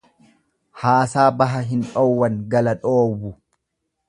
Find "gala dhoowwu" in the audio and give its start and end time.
2.55-3.37